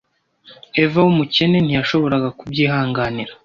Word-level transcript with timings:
eva 0.83 0.97
w'umukene 1.05 1.57
ntiyashoboraga 1.61 2.29
kubyihanganira 2.39 3.31